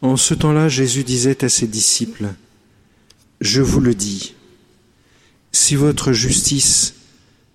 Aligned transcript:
En 0.00 0.16
ce 0.16 0.34
temps-là, 0.34 0.68
Jésus 0.68 1.02
disait 1.02 1.44
à 1.44 1.48
ses 1.48 1.66
disciples, 1.66 2.28
Je 3.40 3.62
vous 3.62 3.80
le 3.80 3.94
dis, 3.94 4.34
si 5.50 5.74
votre 5.74 6.12
justice 6.12 6.94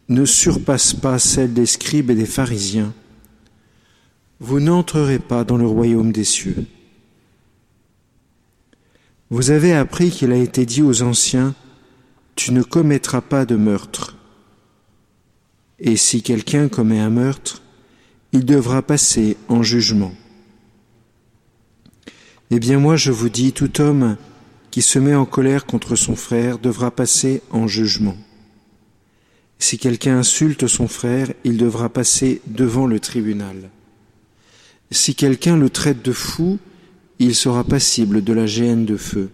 ne 0.09 0.25
surpasse 0.25 0.93
pas 0.93 1.19
celle 1.19 1.53
des 1.53 1.65
scribes 1.65 2.11
et 2.11 2.15
des 2.15 2.25
pharisiens, 2.25 2.93
vous 4.39 4.59
n'entrerez 4.59 5.19
pas 5.19 5.45
dans 5.45 5.57
le 5.57 5.67
royaume 5.67 6.11
des 6.11 6.25
cieux. 6.25 6.65
Vous 9.29 9.51
avez 9.51 9.73
appris 9.73 10.11
qu'il 10.11 10.31
a 10.31 10.37
été 10.37 10.65
dit 10.65 10.81
aux 10.81 11.01
anciens, 11.01 11.55
Tu 12.35 12.51
ne 12.51 12.61
commettras 12.61 13.21
pas 13.21 13.45
de 13.45 13.55
meurtre. 13.55 14.17
Et 15.79 15.95
si 15.95 16.21
quelqu'un 16.21 16.67
commet 16.67 16.99
un 16.99 17.09
meurtre, 17.09 17.61
il 18.31 18.43
devra 18.43 18.81
passer 18.81 19.37
en 19.47 19.63
jugement. 19.63 20.13
Eh 22.55 22.59
bien 22.59 22.77
moi 22.77 22.97
je 22.97 23.11
vous 23.11 23.29
dis, 23.29 23.51
tout 23.51 23.81
homme 23.81 24.15
qui 24.69 24.83
se 24.83 24.99
met 24.99 25.15
en 25.15 25.25
colère 25.25 25.65
contre 25.65 25.95
son 25.95 26.15
frère 26.15 26.59
devra 26.59 26.91
passer 26.91 27.41
en 27.49 27.65
jugement. 27.65 28.15
Si 29.57 29.79
quelqu'un 29.79 30.19
insulte 30.19 30.67
son 30.67 30.87
frère, 30.87 31.33
il 31.43 31.57
devra 31.57 31.89
passer 31.89 32.43
devant 32.45 32.85
le 32.85 32.99
tribunal. 32.99 33.71
Si 34.91 35.15
quelqu'un 35.15 35.57
le 35.57 35.71
traite 35.71 36.05
de 36.05 36.11
fou, 36.11 36.59
il 37.17 37.33
sera 37.33 37.63
passible 37.63 38.23
de 38.23 38.33
la 38.33 38.45
géhenne 38.45 38.85
de 38.85 38.97
feu. 38.97 39.31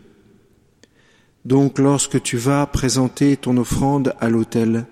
Donc 1.43 1.77
lorsque 1.77 2.21
tu 2.23 2.37
vas 2.37 2.65
présenter 2.67 3.35
ton 3.35 3.57
offrande 3.57 4.15
à 4.21 4.29
l'autel, 4.29 4.85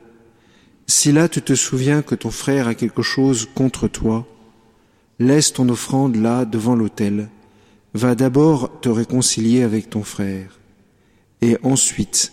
si 0.85 1.13
là 1.13 1.29
tu 1.29 1.41
te 1.41 1.55
souviens 1.55 2.01
que 2.01 2.15
ton 2.15 2.31
frère 2.31 2.67
a 2.67 2.75
quelque 2.75 3.03
chose 3.03 3.47
contre 3.55 3.87
toi, 3.87 4.27
laisse 5.17 5.53
ton 5.53 5.69
offrande 5.69 6.17
là 6.17 6.43
devant 6.43 6.75
l'autel 6.75 7.29
va 7.97 8.15
d'abord 8.15 8.79
te 8.79 8.89
réconcilier 8.89 9.63
avec 9.63 9.89
ton 9.89 10.03
frère, 10.03 10.59
et 11.41 11.57
ensuite 11.63 12.31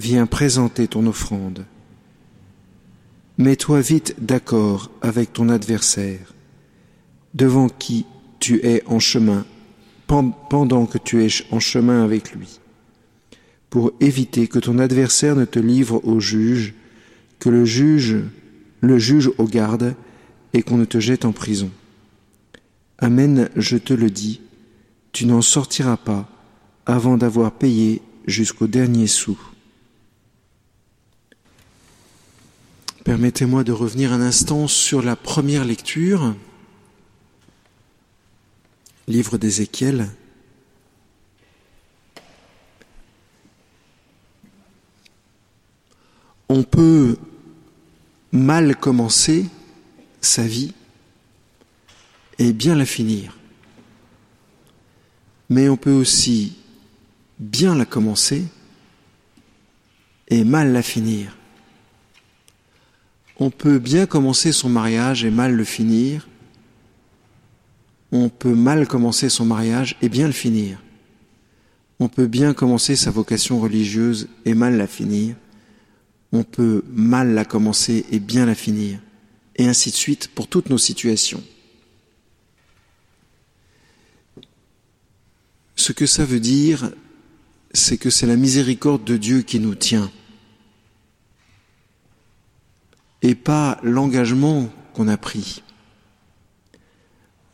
viens 0.00 0.26
présenter 0.26 0.88
ton 0.88 1.06
offrande. 1.06 1.64
Mets-toi 3.38 3.80
vite 3.80 4.16
d'accord 4.18 4.90
avec 5.02 5.32
ton 5.32 5.50
adversaire, 5.50 6.34
devant 7.34 7.68
qui 7.68 8.06
tu 8.40 8.64
es 8.64 8.82
en 8.86 8.98
chemin, 8.98 9.44
pendant 10.06 10.86
que 10.86 10.98
tu 10.98 11.24
es 11.24 11.28
en 11.50 11.60
chemin 11.60 12.02
avec 12.02 12.32
lui, 12.32 12.60
pour 13.68 13.92
éviter 14.00 14.48
que 14.48 14.58
ton 14.58 14.78
adversaire 14.78 15.36
ne 15.36 15.44
te 15.44 15.58
livre 15.58 16.00
au 16.06 16.20
juge, 16.20 16.74
que 17.38 17.50
le 17.50 17.64
juge 17.66 18.16
le 18.80 18.98
juge 18.98 19.30
au 19.38 19.44
garde 19.44 19.94
et 20.52 20.62
qu'on 20.62 20.78
ne 20.78 20.84
te 20.84 21.00
jette 21.00 21.24
en 21.24 21.32
prison. 21.32 21.70
Amen, 22.98 23.50
je 23.56 23.76
te 23.76 23.92
le 23.92 24.08
dis, 24.10 24.40
tu 25.12 25.26
n'en 25.26 25.42
sortiras 25.42 25.98
pas 25.98 26.26
avant 26.86 27.18
d'avoir 27.18 27.52
payé 27.52 28.00
jusqu'au 28.26 28.66
dernier 28.66 29.06
sou. 29.06 29.38
Permettez-moi 33.04 33.64
de 33.64 33.72
revenir 33.72 34.12
un 34.12 34.20
instant 34.20 34.66
sur 34.66 35.02
la 35.02 35.14
première 35.14 35.64
lecture, 35.64 36.34
livre 39.06 39.36
d'Ézéchiel. 39.36 40.08
On 46.48 46.62
peut 46.62 47.16
mal 48.32 48.74
commencer 48.74 49.46
sa 50.20 50.42
vie 50.46 50.72
et 52.38 52.52
bien 52.52 52.74
la 52.74 52.86
finir. 52.86 53.36
Mais 55.48 55.68
on 55.68 55.76
peut 55.76 55.92
aussi 55.92 56.56
bien 57.38 57.74
la 57.74 57.84
commencer 57.84 58.44
et 60.28 60.44
mal 60.44 60.72
la 60.72 60.82
finir. 60.82 61.36
On 63.38 63.50
peut 63.50 63.78
bien 63.78 64.06
commencer 64.06 64.52
son 64.52 64.68
mariage 64.68 65.24
et 65.24 65.30
mal 65.30 65.54
le 65.54 65.64
finir. 65.64 66.26
On 68.12 68.28
peut 68.28 68.54
mal 68.54 68.86
commencer 68.86 69.28
son 69.28 69.44
mariage 69.44 69.96
et 70.00 70.08
bien 70.08 70.26
le 70.26 70.32
finir. 70.32 70.78
On 71.98 72.08
peut 72.08 72.26
bien 72.26 72.54
commencer 72.54 72.96
sa 72.96 73.10
vocation 73.10 73.60
religieuse 73.60 74.28
et 74.44 74.54
mal 74.54 74.76
la 74.76 74.86
finir. 74.86 75.36
On 76.32 76.44
peut 76.44 76.82
mal 76.88 77.34
la 77.34 77.44
commencer 77.44 78.04
et 78.10 78.18
bien 78.18 78.46
la 78.46 78.54
finir. 78.54 79.00
Et 79.56 79.66
ainsi 79.66 79.90
de 79.90 79.96
suite 79.96 80.28
pour 80.34 80.48
toutes 80.48 80.70
nos 80.70 80.78
situations. 80.78 81.42
Ce 85.86 85.92
que 85.92 86.06
ça 86.06 86.24
veut 86.24 86.40
dire, 86.40 86.90
c'est 87.70 87.96
que 87.96 88.10
c'est 88.10 88.26
la 88.26 88.34
miséricorde 88.34 89.04
de 89.04 89.16
Dieu 89.16 89.42
qui 89.42 89.60
nous 89.60 89.76
tient 89.76 90.10
et 93.22 93.36
pas 93.36 93.78
l'engagement 93.84 94.68
qu'on 94.94 95.06
a 95.06 95.16
pris. 95.16 95.62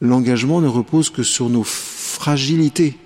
L'engagement 0.00 0.62
ne 0.62 0.66
repose 0.66 1.10
que 1.10 1.22
sur 1.22 1.50
nos 1.50 1.62
fragilités. 1.62 2.97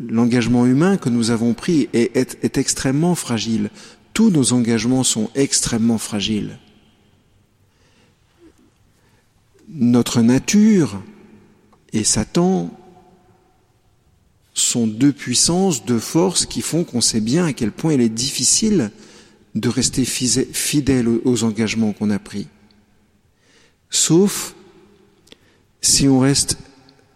L'engagement 0.00 0.66
humain 0.66 0.96
que 0.96 1.08
nous 1.08 1.30
avons 1.30 1.54
pris 1.54 1.88
est, 1.92 2.58
extrêmement 2.58 3.14
fragile. 3.14 3.70
Tous 4.14 4.30
nos 4.30 4.52
engagements 4.52 5.04
sont 5.04 5.30
extrêmement 5.36 5.98
fragiles. 5.98 6.58
Notre 9.68 10.22
nature 10.22 11.00
et 11.92 12.02
Satan 12.02 12.76
sont 14.56 14.86
deux 14.86 15.12
puissances, 15.12 15.84
deux 15.84 15.98
forces 15.98 16.46
qui 16.46 16.62
font 16.62 16.82
qu'on 16.82 17.02
sait 17.02 17.20
bien 17.20 17.44
à 17.44 17.52
quel 17.52 17.70
point 17.70 17.92
il 17.92 18.00
est 18.00 18.08
difficile 18.08 18.90
de 19.54 19.68
rester 19.68 20.04
fidèle 20.04 21.08
aux 21.08 21.44
engagements 21.44 21.92
qu'on 21.92 22.10
a 22.10 22.18
pris. 22.18 22.48
Sauf 23.90 24.54
si 25.82 26.08
on 26.08 26.20
reste 26.20 26.56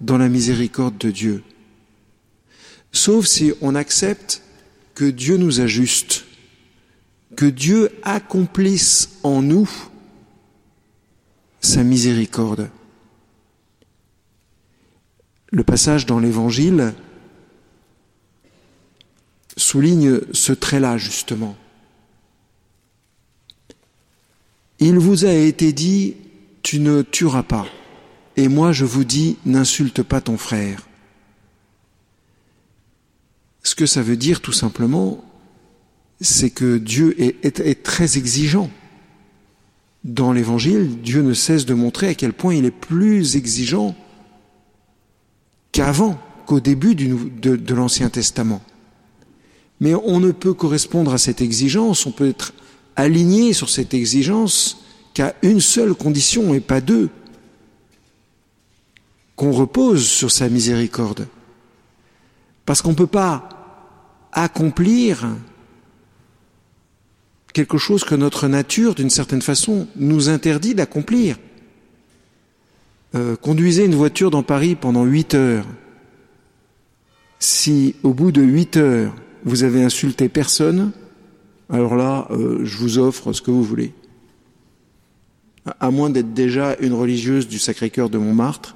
dans 0.02 0.18
la 0.18 0.28
miséricorde 0.28 0.98
de 0.98 1.10
Dieu. 1.10 1.42
Sauf 2.92 3.26
si 3.26 3.52
on 3.62 3.74
accepte 3.74 4.42
que 4.94 5.06
Dieu 5.06 5.38
nous 5.38 5.60
ajuste, 5.60 6.26
que 7.36 7.46
Dieu 7.46 7.90
accomplisse 8.02 9.18
en 9.22 9.40
nous 9.40 9.68
sa 11.62 11.84
miséricorde. 11.84 12.68
Le 15.52 15.64
passage 15.64 16.04
dans 16.04 16.18
l'Évangile 16.18 16.94
souligne 19.70 20.20
ce 20.32 20.53
trait-là, 20.53 20.98
justement. 20.98 21.56
Il 24.81 24.98
vous 24.98 25.25
a 25.25 25.32
été 25.32 25.72
dit, 25.72 26.16
tu 26.62 26.81
ne 26.81 27.03
tueras 27.03 27.44
pas. 27.44 27.66
Et 28.36 28.48
moi, 28.48 28.72
je 28.72 28.84
vous 28.84 29.04
dis, 29.04 29.36
n'insulte 29.47 30.03
pas 30.03 30.20
ton 30.20 30.36
frère. 30.36 30.88
Ce 33.62 33.76
que 33.76 33.86
ça 33.86 34.03
veut 34.03 34.16
dire, 34.16 34.41
tout 34.41 34.53
simplement, 34.53 35.25
c'est 36.20 36.50
que 36.50 36.76
Dieu 36.76 37.14
est, 37.22 37.82
très 37.84 38.19
exigeant. 38.19 38.70
Dans 40.03 40.32
l'Évangile, 40.32 41.00
Dieu 41.00 41.22
ne 41.22 41.34
cesse 41.34 41.64
de 41.64 41.75
montrer 41.75 42.09
à 42.09 42.14
quel 42.14 42.32
point 42.32 42.56
il 42.56 42.64
est 42.64 42.72
plus 42.72 43.36
exigeant 43.36 43.94
qu'avant, 45.70 46.19
qu'au 46.47 46.59
début 46.59 46.97
de 46.97 47.75
l'Ancien 47.75 48.09
Testament. 48.09 48.62
Mais 49.80 49.94
on 49.94 50.20
ne 50.20 50.30
peut 50.30 50.54
correspondre 50.54 51.12
à 51.12 51.18
cette 51.18 51.41
exigence, 51.41 52.06
on 52.06 52.12
peut 52.12 52.28
être 52.28 52.52
aligné 52.96 53.52
sur 53.52 53.70
cette 53.70 53.94
exigence 53.94 54.84
qu'à 55.14 55.34
une 55.42 55.60
seule 55.60 55.94
condition 55.94 56.54
et 56.54 56.60
pas 56.60 56.80
deux, 56.80 57.08
qu'on 59.36 59.52
repose 59.52 60.06
sur 60.06 60.30
sa 60.30 60.48
miséricorde. 60.48 61.27
Parce 62.66 62.82
qu'on 62.82 62.91
ne 62.91 62.94
peut 62.94 63.06
pas 63.06 63.48
accomplir 64.32 65.27
quelque 67.53 67.78
chose 67.78 68.04
que 68.04 68.15
notre 68.15 68.48
nature, 68.48 68.94
d'une 68.94 69.10
certaine 69.10 69.42
façon, 69.42 69.88
nous 69.97 70.28
interdit 70.28 70.74
d'accomplir. 70.74 71.36
Euh, 73.15 73.34
conduisez 73.34 73.86
une 73.86 73.94
voiture 73.94 74.30
dans 74.30 74.42
Paris 74.42 74.77
pendant 74.77 75.04
huit 75.04 75.34
heures. 75.34 75.66
Si 77.38 77.97
au 78.03 78.12
bout 78.12 78.30
de 78.30 78.42
huit 78.42 78.77
heures, 78.77 79.15
vous 79.45 79.65
avez 79.65 79.83
insulté 79.83 80.28
personne, 80.28 80.92
alors 81.69 81.95
là, 81.95 82.27
euh, 82.31 82.65
je 82.65 82.77
vous 82.77 82.98
offre 82.98 83.33
ce 83.33 83.42
que 83.42 83.51
vous 83.51 83.63
voulez. 83.63 83.92
À 85.78 85.91
moins 85.91 86.10
d'être 86.10 86.34
déjà 86.34 86.77
une 86.81 86.95
religieuse 86.95 87.47
du 87.47 87.59
Sacré-Cœur 87.59 88.10
de 88.10 88.19
Montmartre, 88.19 88.75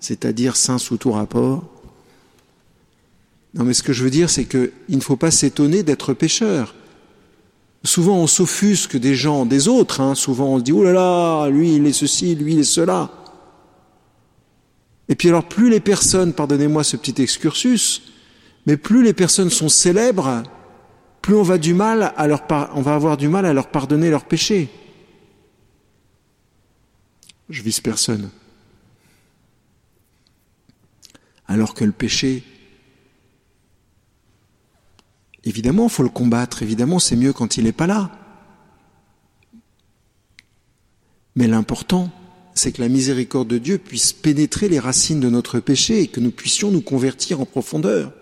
c'est-à-dire 0.00 0.56
saint 0.56 0.78
sous 0.78 0.96
tout 0.96 1.12
rapport. 1.12 1.64
Non, 3.54 3.64
mais 3.64 3.74
ce 3.74 3.82
que 3.82 3.92
je 3.92 4.02
veux 4.02 4.10
dire, 4.10 4.30
c'est 4.30 4.44
qu'il 4.44 4.70
ne 4.88 5.00
faut 5.00 5.16
pas 5.16 5.30
s'étonner 5.30 5.82
d'être 5.82 6.14
pécheur. 6.14 6.74
Souvent, 7.84 8.16
on 8.16 8.26
s'offusque 8.26 8.96
des 8.96 9.14
gens, 9.14 9.44
des 9.44 9.68
autres. 9.68 10.00
Hein. 10.00 10.14
Souvent, 10.14 10.54
on 10.54 10.58
se 10.58 10.64
dit, 10.64 10.72
oh 10.72 10.82
là 10.82 10.92
là, 10.92 11.48
lui, 11.50 11.76
il 11.76 11.86
est 11.86 11.92
ceci, 11.92 12.34
lui, 12.34 12.54
il 12.54 12.60
est 12.60 12.64
cela. 12.64 13.10
Et 15.08 15.14
puis 15.14 15.28
alors, 15.28 15.44
plus 15.44 15.68
les 15.68 15.80
personnes, 15.80 16.32
pardonnez-moi 16.32 16.82
ce 16.82 16.96
petit 16.96 17.20
excursus, 17.20 18.02
mais 18.66 18.76
plus 18.76 19.02
les 19.02 19.12
personnes 19.12 19.50
sont 19.50 19.68
célèbres, 19.68 20.42
plus 21.20 21.34
on 21.34 21.42
va, 21.42 21.54
avoir 21.54 23.16
du 23.16 23.28
mal 23.28 23.46
à 23.46 23.52
leur 23.52 23.68
pardonner 23.68 24.10
leurs 24.10 24.24
péchés. 24.24 24.68
Je 27.48 27.62
vise 27.62 27.80
personne. 27.80 28.30
Alors 31.46 31.74
que 31.74 31.84
le 31.84 31.92
péché, 31.92 32.42
évidemment, 35.44 35.84
il 35.84 35.90
faut 35.90 36.02
le 36.02 36.08
combattre, 36.08 36.62
évidemment, 36.62 36.98
c'est 36.98 37.16
mieux 37.16 37.32
quand 37.32 37.56
il 37.56 37.64
n'est 37.64 37.72
pas 37.72 37.86
là. 37.86 38.10
Mais 41.36 41.46
l'important, 41.46 42.10
c'est 42.54 42.72
que 42.72 42.80
la 42.80 42.88
miséricorde 42.88 43.48
de 43.48 43.58
Dieu 43.58 43.78
puisse 43.78 44.12
pénétrer 44.12 44.68
les 44.68 44.78
racines 44.78 45.20
de 45.20 45.28
notre 45.28 45.60
péché 45.60 46.00
et 46.00 46.06
que 46.06 46.20
nous 46.20 46.30
puissions 46.30 46.70
nous 46.70 46.80
convertir 46.80 47.40
en 47.40 47.44
profondeur. 47.44 48.12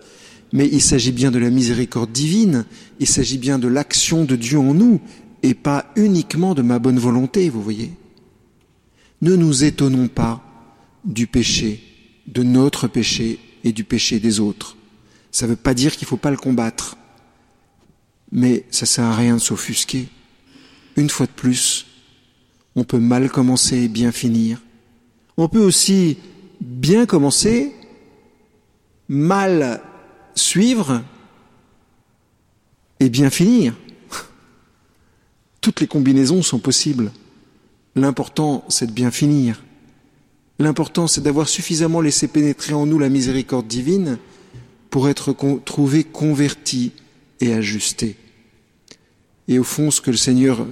Mais 0.52 0.68
il 0.70 0.82
s'agit 0.82 1.12
bien 1.12 1.30
de 1.30 1.38
la 1.38 1.50
miséricorde 1.50 2.12
divine, 2.12 2.64
il 3.00 3.06
s'agit 3.06 3.38
bien 3.38 3.58
de 3.58 3.68
l'action 3.68 4.24
de 4.24 4.36
Dieu 4.36 4.58
en 4.58 4.74
nous, 4.74 5.00
et 5.42 5.54
pas 5.54 5.90
uniquement 5.96 6.54
de 6.54 6.62
ma 6.62 6.78
bonne 6.78 6.98
volonté, 6.98 7.48
vous 7.48 7.62
voyez. 7.62 7.92
Ne 9.22 9.36
nous 9.36 9.64
étonnons 9.64 10.08
pas 10.08 10.42
du 11.04 11.26
péché, 11.26 11.82
de 12.26 12.42
notre 12.42 12.86
péché 12.86 13.38
et 13.64 13.72
du 13.72 13.84
péché 13.84 14.20
des 14.20 14.40
autres. 14.40 14.76
Ça 15.30 15.46
ne 15.46 15.50
veut 15.50 15.56
pas 15.56 15.74
dire 15.74 15.96
qu'il 15.96 16.06
ne 16.06 16.10
faut 16.10 16.16
pas 16.16 16.30
le 16.30 16.36
combattre, 16.36 16.96
mais 18.30 18.64
ça 18.70 18.86
sert 18.86 19.04
à 19.04 19.16
rien 19.16 19.34
de 19.34 19.40
s'offusquer. 19.40 20.08
Une 20.96 21.10
fois 21.10 21.26
de 21.26 21.32
plus, 21.32 21.86
on 22.76 22.84
peut 22.84 22.98
mal 22.98 23.30
commencer 23.30 23.78
et 23.82 23.88
bien 23.88 24.12
finir. 24.12 24.60
On 25.36 25.48
peut 25.48 25.62
aussi 25.62 26.18
bien 26.60 27.06
commencer, 27.06 27.72
mal 29.08 29.80
suivre 30.34 31.02
et 33.00 33.08
bien 33.08 33.30
finir. 33.30 33.74
Toutes 35.60 35.80
les 35.80 35.86
combinaisons 35.86 36.42
sont 36.42 36.58
possibles. 36.58 37.12
L'important, 37.94 38.64
c'est 38.68 38.86
de 38.86 38.92
bien 38.92 39.10
finir. 39.10 39.62
L'important, 40.58 41.06
c'est 41.06 41.22
d'avoir 41.22 41.48
suffisamment 41.48 42.00
laissé 42.00 42.28
pénétrer 42.28 42.74
en 42.74 42.86
nous 42.86 42.98
la 42.98 43.08
miséricorde 43.08 43.66
divine 43.66 44.18
pour 44.90 45.08
être 45.08 45.34
trouvé 45.64 46.04
converti 46.04 46.92
et 47.40 47.52
ajusté. 47.52 48.16
Et 49.48 49.58
au 49.58 49.64
fond, 49.64 49.90
ce 49.90 50.00
que 50.00 50.10
le 50.10 50.16
Seigneur 50.16 50.66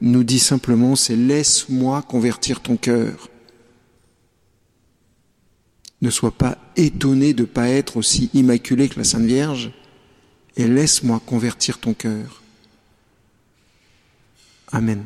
nous 0.00 0.24
dit 0.24 0.38
simplement, 0.38 0.96
c'est 0.96 1.16
laisse-moi 1.16 2.02
convertir 2.02 2.60
ton 2.60 2.76
cœur. 2.76 3.30
Ne 6.02 6.10
sois 6.10 6.32
pas 6.32 6.58
étonné 6.76 7.32
de 7.34 7.42
ne 7.42 7.46
pas 7.46 7.68
être 7.68 7.96
aussi 7.96 8.30
immaculé 8.34 8.88
que 8.88 8.98
la 8.98 9.04
Sainte 9.04 9.24
Vierge, 9.24 9.70
et 10.56 10.66
laisse-moi 10.66 11.20
convertir 11.24 11.78
ton 11.78 11.94
cœur. 11.94 12.42
Amen. 14.70 15.04